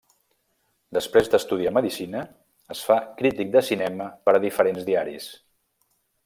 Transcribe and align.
Després 0.97 1.27
d'estudiar 1.33 1.73
medicina, 1.77 2.23
es 2.77 2.81
fa 2.87 2.97
crític 3.21 3.53
de 3.57 3.63
cinema 3.71 4.09
per 4.27 4.35
a 4.41 4.45
diferents 4.47 4.89
diaris. 4.89 5.29